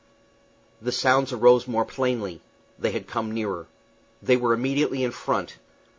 The 0.81 0.91
sounds 0.91 1.31
arose 1.31 1.67
more 1.67 1.85
plainly. 1.85 2.41
They 2.79 2.89
had 2.89 3.05
come 3.05 3.31
nearer. 3.31 3.67
They 4.19 4.35
were 4.35 4.53
immediately 4.55 5.03
in 5.03 5.11
front. 5.11 5.59